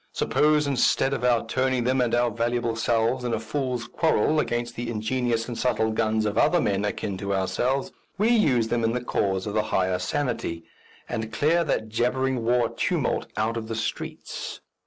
Suppose 0.13 0.65
instead 0.65 1.13
of 1.13 1.23
our 1.23 1.45
turning 1.45 1.83
them 1.83 2.01
and 2.01 2.15
our 2.15 2.31
valuable 2.31 2.75
selves 2.75 3.23
in 3.23 3.35
a 3.35 3.39
fool's 3.39 3.85
quarrel 3.87 4.39
against 4.39 4.75
the 4.75 4.89
ingenious 4.89 5.47
and 5.47 5.55
subtle 5.55 5.91
guns 5.91 6.25
of 6.25 6.39
other 6.39 6.59
men 6.59 6.83
akin 6.85 7.19
to 7.19 7.35
ourselves, 7.35 7.91
we 8.17 8.29
use 8.29 8.69
them 8.69 8.83
in 8.83 8.93
the 8.93 9.03
cause 9.03 9.45
of 9.45 9.53
the 9.53 9.61
higher 9.61 9.99
sanity, 9.99 10.63
and 11.07 11.31
clear 11.31 11.63
that 11.65 11.87
jabbering 11.89 12.43
war 12.43 12.67
tumult 12.69 13.27
out 13.37 13.57
of 13.57 13.67
the 13.67 13.75
streets."... 13.75 14.59